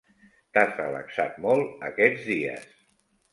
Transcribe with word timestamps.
T'has 0.57 0.71
relaxat 0.79 1.37
molt 1.43 1.85
aquests 1.91 2.25
dies. 2.33 2.67